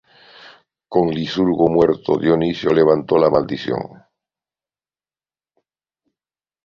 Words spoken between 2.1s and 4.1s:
Dioniso levantó la maldición.